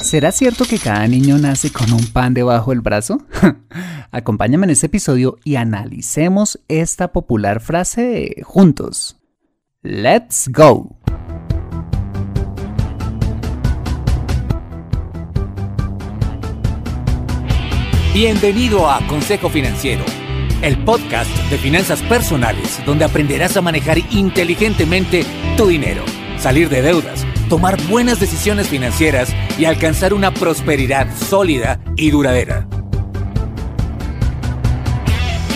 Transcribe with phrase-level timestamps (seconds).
[0.00, 3.20] ¿Será cierto que cada niño nace con un pan debajo del brazo?
[4.12, 9.16] Acompáñame en este episodio y analicemos esta popular frase juntos.
[9.82, 10.96] Let's go.
[18.14, 20.04] Bienvenido a Consejo Financiero,
[20.62, 25.24] el podcast de finanzas personales donde aprenderás a manejar inteligentemente
[25.56, 26.04] tu dinero,
[26.38, 32.66] salir de deudas tomar buenas decisiones financieras y alcanzar una prosperidad sólida y duradera.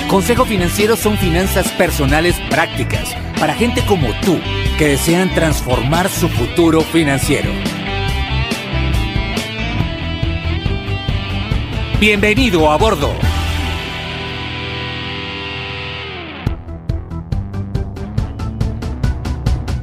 [0.09, 4.39] Consejo Financiero son finanzas personales prácticas para gente como tú
[4.79, 7.51] que desean transformar su futuro financiero.
[11.99, 13.15] Bienvenido a bordo.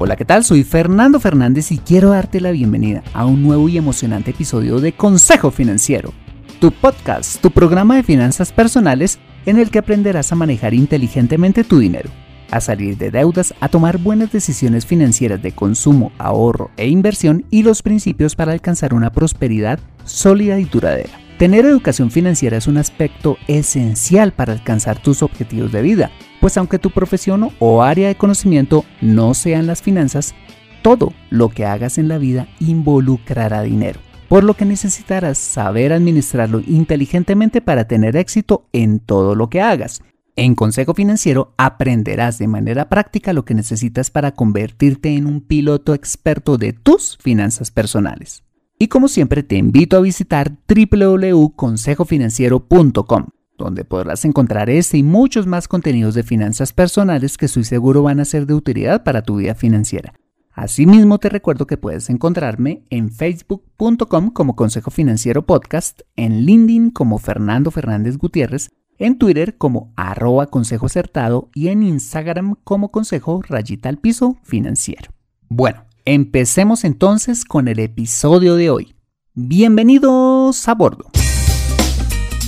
[0.02, 0.46] Hola, ¿qué tal?
[0.46, 4.94] Soy Fernando Fernández y quiero darte la bienvenida a un nuevo y emocionante episodio de
[4.94, 6.14] Consejo Financiero,
[6.62, 11.80] tu podcast, tu programa de finanzas personales en el que aprenderás a manejar inteligentemente tu
[11.80, 12.10] dinero,
[12.50, 17.64] a salir de deudas, a tomar buenas decisiones financieras de consumo, ahorro e inversión y
[17.64, 21.10] los principios para alcanzar una prosperidad sólida y duradera.
[21.38, 26.80] Tener educación financiera es un aspecto esencial para alcanzar tus objetivos de vida, pues aunque
[26.80, 30.34] tu profesión o área de conocimiento no sean las finanzas,
[30.82, 36.62] todo lo que hagas en la vida involucrará dinero, por lo que necesitarás saber administrarlo
[36.66, 40.02] inteligentemente para tener éxito en todo lo que hagas.
[40.36, 45.94] En Consejo Financiero aprenderás de manera práctica lo que necesitas para convertirte en un piloto
[45.94, 48.46] experto de tus finanzas personales.
[48.78, 53.26] Y como siempre te invito a visitar www.consejofinanciero.com,
[53.66, 58.20] donde podrás encontrar este y muchos más contenidos de finanzas personales que estoy seguro van
[58.20, 60.14] a ser de utilidad para tu vida financiera.
[60.52, 67.18] Asimismo te recuerdo que puedes encontrarme en facebook.com como Consejo Financiero Podcast, en LinkedIn como
[67.18, 73.88] Fernando Fernández Gutiérrez, en Twitter como arroba consejo acertado y en Instagram como consejo rayita
[73.88, 75.12] al piso financiero.
[75.48, 78.96] Bueno, Empecemos entonces con el episodio de hoy.
[79.36, 81.19] Bienvenidos a bordo.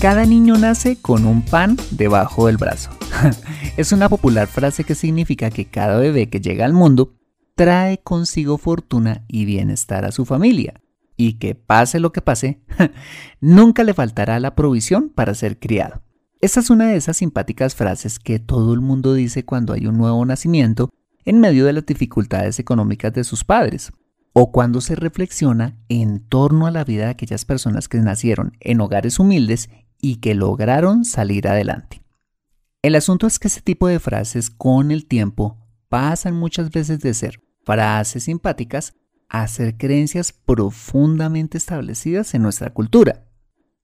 [0.02, 2.90] Cada niño nace con un pan debajo del brazo.
[3.78, 7.14] es una popular frase que significa que cada bebé que llega al mundo
[7.54, 10.82] trae consigo fortuna y bienestar a su familia
[11.18, 12.64] y que pase lo que pase,
[13.42, 16.02] nunca le faltará la provisión para ser criado.
[16.42, 20.00] Esta es una de esas simpáticas frases que todo el mundo dice cuando hay un
[20.00, 20.90] nuevo nacimiento
[21.26, 23.92] en medio de las dificultades económicas de sus padres,
[24.34, 28.82] o cuando se reflexiona en torno a la vida de aquellas personas que nacieron en
[28.82, 29.70] hogares humildes
[30.02, 32.02] y que lograron salir adelante.
[32.82, 35.58] El asunto es que ese tipo de frases con el tiempo
[35.88, 38.94] pasan muchas veces de ser frases simpáticas
[39.30, 43.28] a ser creencias profundamente establecidas en nuestra cultura.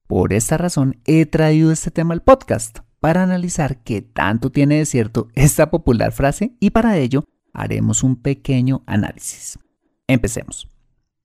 [0.07, 4.85] Por esta razón he traído este tema al podcast, para analizar qué tanto tiene de
[4.85, 7.23] cierto esta popular frase y para ello
[7.53, 9.59] haremos un pequeño análisis.
[10.07, 10.69] Empecemos.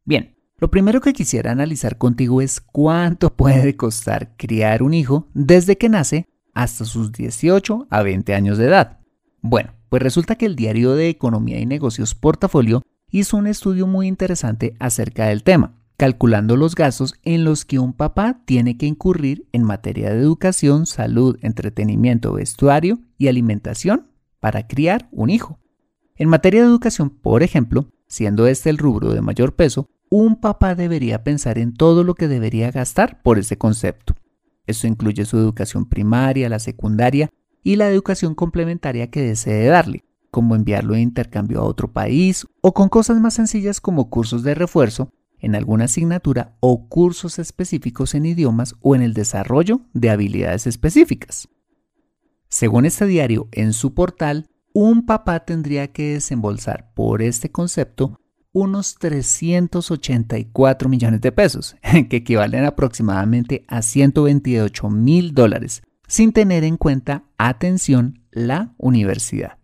[0.04, 5.76] Bien, lo primero que quisiera analizar contigo es cuánto puede costar criar un hijo desde
[5.76, 9.00] que nace hasta sus 18 a 20 años de edad.
[9.40, 12.80] Bueno, pues resulta que el diario de Economía y Negocios Portafolio
[13.10, 17.92] hizo un estudio muy interesante acerca del tema calculando los gastos en los que un
[17.92, 25.08] papá tiene que incurrir en materia de educación, salud, entretenimiento, vestuario y alimentación para criar
[25.10, 25.58] un hijo.
[26.14, 30.74] En materia de educación, por ejemplo, siendo este el rubro de mayor peso, un papá
[30.74, 34.14] debería pensar en todo lo que debería gastar por ese concepto.
[34.66, 37.30] Esto incluye su educación primaria, la secundaria
[37.64, 42.74] y la educación complementaria que desee darle, como enviarlo de intercambio a otro país o
[42.74, 45.08] con cosas más sencillas como cursos de refuerzo
[45.38, 51.48] en alguna asignatura o cursos específicos en idiomas o en el desarrollo de habilidades específicas.
[52.50, 58.18] Según este diario, en su portal, un papá tendría que desembolsar por este concepto
[58.52, 61.76] unos 384 millones de pesos,
[62.08, 69.58] que equivalen aproximadamente a 128 mil dólares, sin tener en cuenta, atención, la universidad.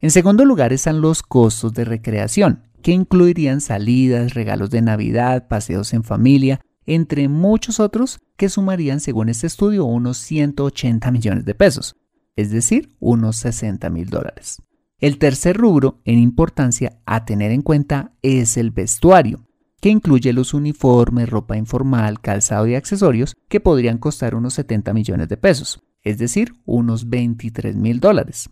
[0.00, 5.94] En segundo lugar están los costos de recreación, que incluirían salidas, regalos de Navidad, paseos
[5.94, 11.96] en familia, entre muchos otros que sumarían, según este estudio, unos 180 millones de pesos,
[12.36, 14.60] es decir, unos 60 mil dólares.
[14.98, 19.44] El tercer rubro en importancia a tener en cuenta es el vestuario,
[19.80, 25.28] que incluye los uniformes, ropa informal, calzado y accesorios que podrían costar unos 70 millones
[25.28, 28.48] de pesos, es decir, unos 23 mil dólares.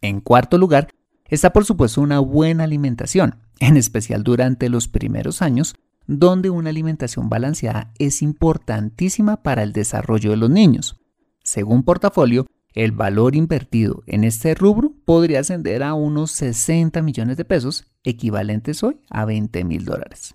[0.00, 0.88] En cuarto lugar,
[1.28, 5.74] está por supuesto una buena alimentación, en especial durante los primeros años,
[6.06, 11.00] donde una alimentación balanceada es importantísima para el desarrollo de los niños.
[11.42, 17.44] Según portafolio, el valor invertido en este rubro podría ascender a unos 60 millones de
[17.44, 20.34] pesos, equivalentes hoy a 20 mil dólares.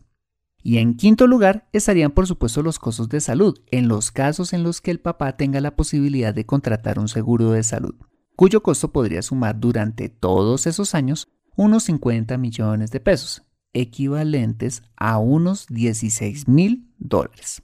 [0.62, 4.64] Y en quinto lugar estarían por supuesto los costos de salud, en los casos en
[4.64, 7.96] los que el papá tenga la posibilidad de contratar un seguro de salud,
[8.36, 13.44] cuyo costo podría sumar durante todos esos años unos 50 millones de pesos,
[13.74, 17.62] equivalentes a unos 16 mil dólares.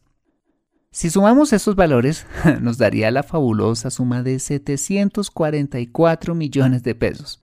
[0.94, 2.28] Si sumamos estos valores,
[2.62, 7.42] nos daría la fabulosa suma de 744 millones de pesos,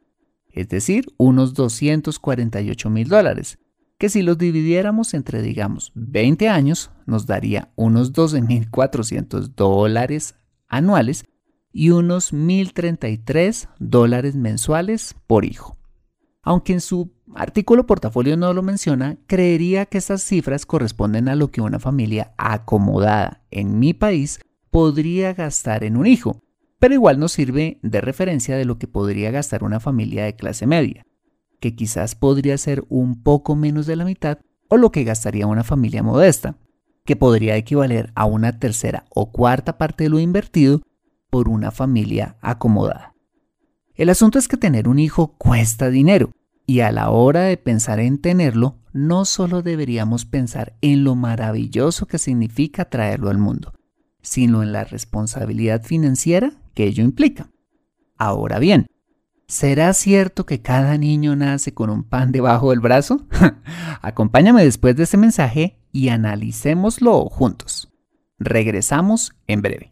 [0.50, 3.58] es decir, unos 248 mil dólares,
[3.96, 10.34] que si los dividiéramos entre, digamos, 20 años, nos daría unos 12.400 dólares
[10.68, 11.24] anuales
[11.72, 15.78] y unos 1.033 dólares mensuales por hijo.
[16.42, 21.50] Aunque en su artículo portafolio no lo menciona, creería que estas cifras corresponden a lo
[21.50, 24.40] que una familia acomodada en mi país
[24.70, 26.40] podría gastar en un hijo,
[26.78, 30.66] pero igual nos sirve de referencia de lo que podría gastar una familia de clase
[30.66, 31.06] media,
[31.60, 34.38] que quizás podría ser un poco menos de la mitad
[34.68, 36.56] o lo que gastaría una familia modesta,
[37.04, 40.82] que podría equivaler a una tercera o cuarta parte de lo invertido
[41.30, 43.14] por una familia acomodada.
[43.94, 46.30] El asunto es que tener un hijo cuesta dinero
[46.68, 52.04] y a la hora de pensar en tenerlo, no solo deberíamos pensar en lo maravilloso
[52.04, 53.72] que significa traerlo al mundo,
[54.20, 57.48] sino en la responsabilidad financiera que ello implica.
[58.18, 58.86] Ahora bien,
[59.46, 63.26] ¿será cierto que cada niño nace con un pan debajo del brazo?
[64.02, 67.90] Acompáñame después de este mensaje y analicémoslo juntos.
[68.38, 69.90] Regresamos en breve.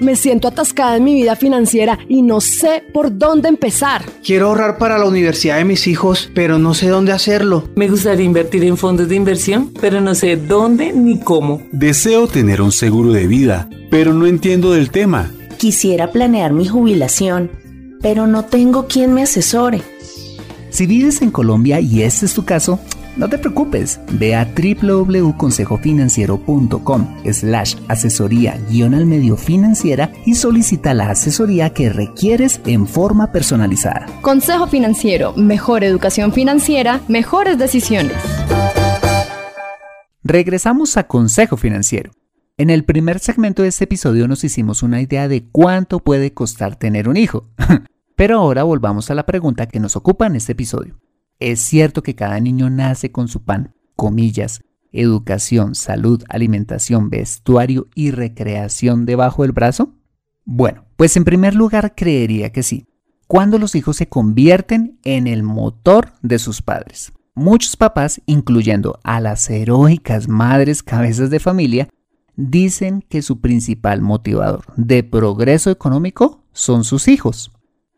[0.00, 4.02] Me siento atascada en mi vida financiera y no sé por dónde empezar.
[4.24, 7.68] Quiero ahorrar para la universidad de mis hijos, pero no sé dónde hacerlo.
[7.76, 11.60] Me gustaría invertir en fondos de inversión, pero no sé dónde ni cómo.
[11.70, 15.30] Deseo tener un seguro de vida, pero no entiendo del tema.
[15.58, 17.50] Quisiera planear mi jubilación,
[18.00, 19.82] pero no tengo quien me asesore.
[20.70, 22.80] Si vives en Colombia y este es tu caso,
[23.16, 31.10] no te preocupes, ve a www.consejofinanciero.com slash asesoría guion al medio financiera y solicita la
[31.10, 34.06] asesoría que requieres en forma personalizada.
[34.22, 38.16] Consejo Financiero, mejor educación financiera, mejores decisiones.
[40.22, 42.10] Regresamos a Consejo Financiero.
[42.56, 46.76] En el primer segmento de este episodio nos hicimos una idea de cuánto puede costar
[46.76, 47.48] tener un hijo.
[48.16, 50.99] Pero ahora volvamos a la pregunta que nos ocupa en este episodio.
[51.40, 54.60] Es cierto que cada niño nace con su pan, comillas,
[54.92, 59.94] educación, salud, alimentación, vestuario y recreación debajo del brazo?
[60.44, 62.86] Bueno, pues en primer lugar creería que sí,
[63.26, 67.12] cuando los hijos se convierten en el motor de sus padres.
[67.34, 71.88] Muchos papás, incluyendo a las heroicas madres cabezas de familia,
[72.36, 77.52] dicen que su principal motivador de progreso económico son sus hijos.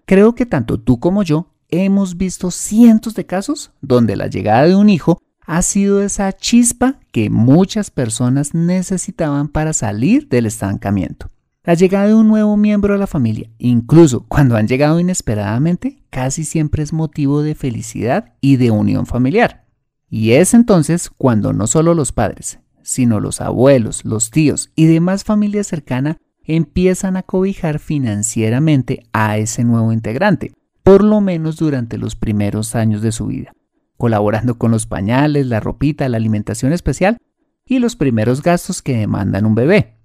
[0.05, 4.77] Creo que tanto tú como yo hemos visto cientos de casos donde la llegada de
[4.77, 11.29] un hijo ha sido esa chispa que muchas personas necesitaban para salir del estancamiento.
[11.65, 16.45] La llegada de un nuevo miembro de la familia, incluso cuando han llegado inesperadamente, casi
[16.45, 19.65] siempre es motivo de felicidad y de unión familiar.
[20.09, 25.25] Y es entonces cuando no solo los padres, sino los abuelos, los tíos y demás
[25.25, 30.53] familia cercana empiezan a cobijar financieramente a ese nuevo integrante,
[30.83, 33.53] por lo menos durante los primeros años de su vida,
[33.97, 37.19] colaborando con los pañales, la ropita, la alimentación especial
[37.67, 39.99] y los primeros gastos que demandan un bebé.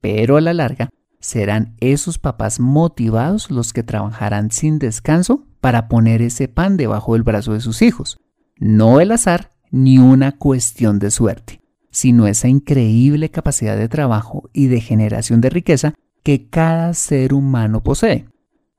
[0.00, 0.90] Pero a la larga,
[1.20, 7.22] serán esos papás motivados los que trabajarán sin descanso para poner ese pan debajo del
[7.22, 8.18] brazo de sus hijos.
[8.58, 14.68] No el azar ni una cuestión de suerte, sino esa increíble capacidad de trabajo y
[14.68, 18.26] de generación de riqueza que cada ser humano posee.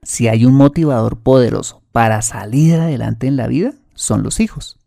[0.08, 4.80] Si hay un motivador poderoso para salir adelante en la vida, son los hijos.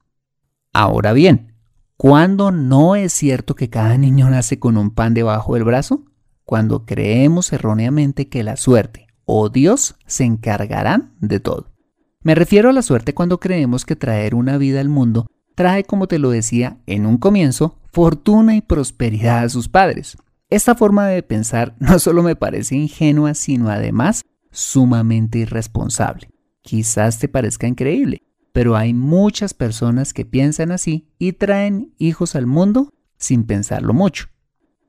[0.73, 1.57] Ahora bien,
[1.99, 6.07] ¿cuándo no es cierto que cada niño nace con un pan debajo del brazo?
[6.47, 11.67] Cuando creemos erróneamente que la suerte o Dios se encargarán de todo.
[12.23, 16.07] Me refiero a la suerte cuando creemos que traer una vida al mundo trae, como
[16.07, 20.17] te lo decía en un comienzo, fortuna y prosperidad a sus padres.
[20.49, 26.29] Esta forma de pensar no solo me parece ingenua, sino además sumamente irresponsable.
[26.63, 32.47] Quizás te parezca increíble, pero hay muchas personas que piensan así y traen hijos al
[32.47, 34.27] mundo sin pensarlo mucho.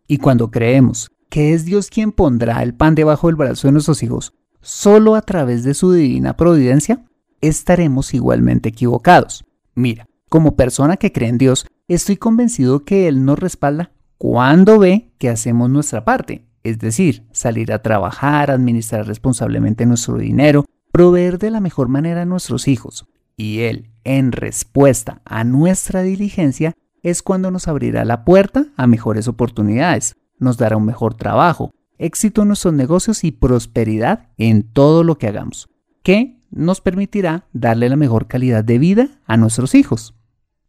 [0.08, 4.04] Y cuando creemos que es Dios quien pondrá el pan debajo del brazo de nuestros
[4.04, 7.04] hijos solo a través de su divina providencia,
[7.42, 9.44] estaremos igualmente equivocados.
[9.74, 15.14] Mira, como persona que cree en Dios, estoy convencido que Él nos respalda cuando ve
[15.18, 21.52] que hacemos nuestra parte, es decir, salir a trabajar, administrar responsablemente nuestro dinero, proveer de
[21.52, 23.08] la mejor manera a nuestros hijos.
[23.38, 29.28] Y Él, en respuesta a nuestra diligencia, es cuando nos abrirá la puerta a mejores
[29.28, 35.18] oportunidades, nos dará un mejor trabajo, éxito en nuestros negocios y prosperidad en todo lo
[35.18, 35.70] que hagamos,
[36.04, 40.16] que nos permitirá darle la mejor calidad de vida a nuestros hijos.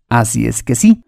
[0.09, 1.05] Así es que sí,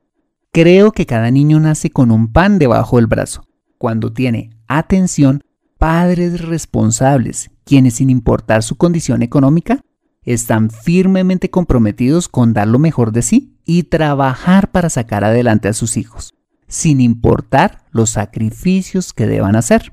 [0.50, 3.44] creo que cada niño nace con un pan debajo del brazo,
[3.78, 5.42] cuando tiene atención
[5.78, 9.80] padres responsables, quienes sin importar su condición económica,
[10.22, 15.74] están firmemente comprometidos con dar lo mejor de sí y trabajar para sacar adelante a
[15.74, 16.34] sus hijos,
[16.66, 19.92] sin importar los sacrificios que deban hacer.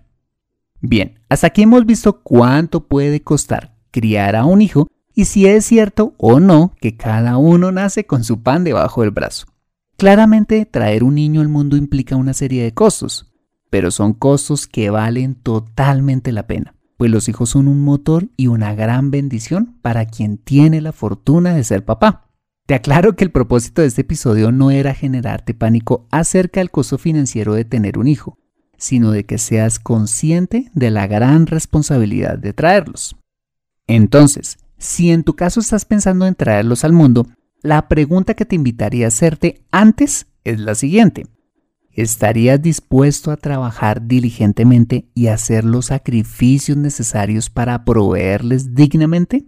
[0.80, 5.66] Bien, hasta aquí hemos visto cuánto puede costar criar a un hijo y si es
[5.66, 9.48] cierto o no que cada uno nace con su pan debajo del brazo.
[9.98, 13.31] Claramente, traer un niño al mundo implica una serie de costos,
[13.72, 18.48] pero son costos que valen totalmente la pena, pues los hijos son un motor y
[18.48, 22.28] una gran bendición para quien tiene la fortuna de ser papá.
[22.68, 26.98] Te aclaro que el propósito de este episodio no era generarte pánico acerca del costo
[26.98, 28.38] financiero de tener un hijo,
[28.78, 33.16] sino de que seas consciente de la gran responsabilidad de traerlos.
[33.88, 37.26] Entonces, si en tu caso estás pensando en traerlos al mundo,
[37.62, 41.26] la pregunta que te invitaría a hacerte antes es la siguiente.
[41.94, 49.46] ¿Estarías dispuesto a trabajar diligentemente y hacer los sacrificios necesarios para proveerles dignamente?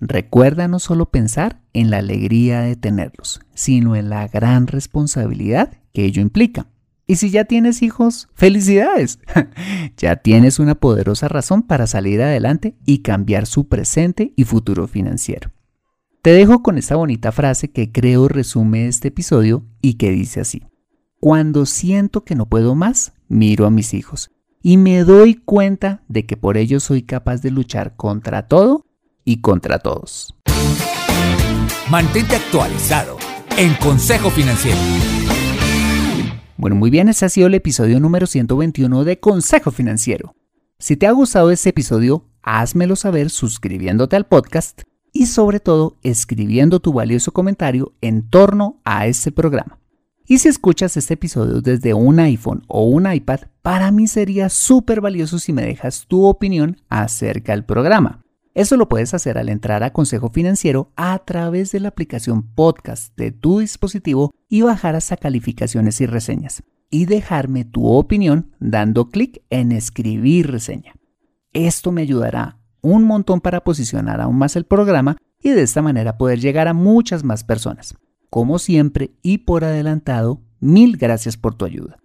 [0.00, 6.04] Recuerda no solo pensar en la alegría de tenerlos, sino en la gran responsabilidad que
[6.04, 6.66] ello implica.
[7.06, 9.18] Y si ya tienes hijos, felicidades.
[9.96, 15.50] ya tienes una poderosa razón para salir adelante y cambiar su presente y futuro financiero.
[16.22, 20.62] Te dejo con esta bonita frase que creo resume este episodio y que dice así.
[21.24, 26.26] Cuando siento que no puedo más, miro a mis hijos y me doy cuenta de
[26.26, 28.86] que por ellos soy capaz de luchar contra todo
[29.24, 30.34] y contra todos.
[31.88, 33.18] Mantente actualizado
[33.56, 34.76] en Consejo Financiero.
[36.56, 40.34] Bueno, muy bien, ese ha sido el episodio número 121 de Consejo Financiero.
[40.80, 46.80] Si te ha gustado este episodio, házmelo saber suscribiéndote al podcast y sobre todo escribiendo
[46.80, 49.78] tu valioso comentario en torno a este programa.
[50.32, 55.02] Y si escuchas este episodio desde un iPhone o un iPad, para mí sería súper
[55.02, 58.22] valioso si me dejas tu opinión acerca del programa.
[58.54, 63.14] Eso lo puedes hacer al entrar a Consejo Financiero a través de la aplicación podcast
[63.14, 66.62] de tu dispositivo y bajar hasta calificaciones y reseñas.
[66.88, 70.94] Y dejarme tu opinión dando clic en escribir reseña.
[71.52, 76.16] Esto me ayudará un montón para posicionar aún más el programa y de esta manera
[76.16, 77.94] poder llegar a muchas más personas.
[78.32, 81.98] Como siempre y por adelantado, mil gracias por tu ayuda.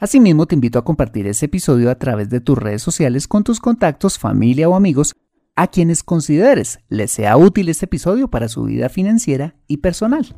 [0.00, 3.60] Asimismo, te invito a compartir este episodio a través de tus redes sociales con tus
[3.60, 5.14] contactos, familia o amigos
[5.56, 10.34] a quienes consideres les sea útil este episodio para su vida financiera y personal.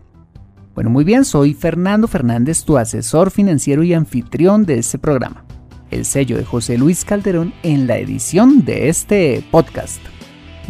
[0.75, 5.47] Bueno, muy bien, soy Fernando Fernández, tu asesor financiero y anfitrión de este programa.
[5.93, 10.01] El sello de José Luis Calderón en la edición de este podcast.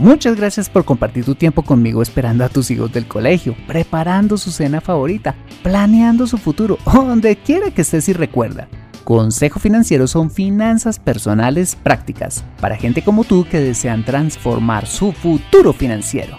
[0.01, 4.51] Muchas gracias por compartir tu tiempo conmigo esperando a tus hijos del colegio, preparando su
[4.51, 8.67] cena favorita, planeando su futuro, donde quiera que estés y recuerda.
[9.05, 15.75] Consejo Financiero son finanzas personales prácticas para gente como tú que desean transformar su futuro
[15.75, 16.39] financiero.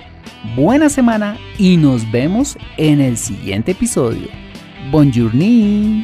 [0.55, 4.27] Buena semana y nos vemos en el siguiente episodio.
[4.89, 6.03] Bon journée.